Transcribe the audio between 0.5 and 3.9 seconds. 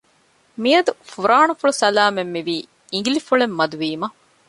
މިއަދު ފުރާނަފުޅު ސަލާމަތް މިވީ އިނގިލިފުޅެއް މަދު